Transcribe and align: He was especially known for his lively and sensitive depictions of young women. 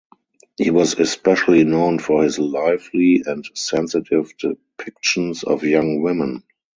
He 0.57 0.71
was 0.71 0.95
especially 0.99 1.63
known 1.63 1.99
for 1.99 2.23
his 2.23 2.39
lively 2.39 3.21
and 3.23 3.47
sensitive 3.53 4.33
depictions 4.35 5.43
of 5.43 5.63
young 5.63 6.01
women. 6.01 6.41